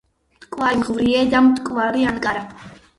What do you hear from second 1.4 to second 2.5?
მტკვარი ანკარა...